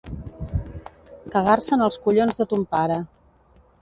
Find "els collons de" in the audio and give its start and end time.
1.89-2.49